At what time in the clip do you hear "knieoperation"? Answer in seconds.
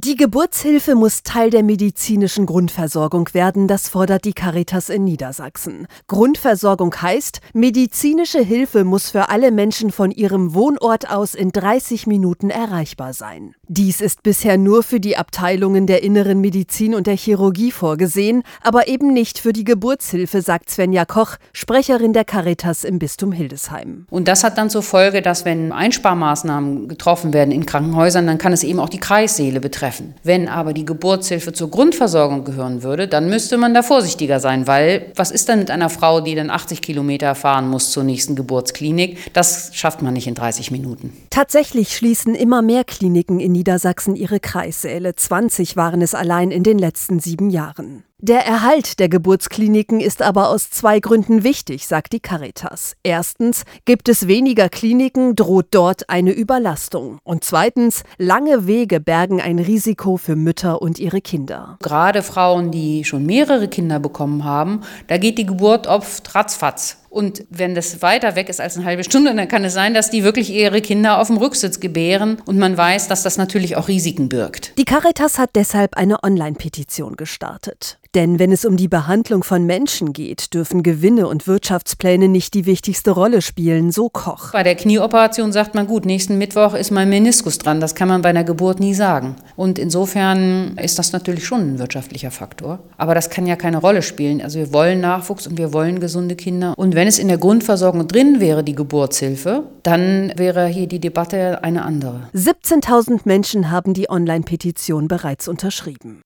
84.76-85.52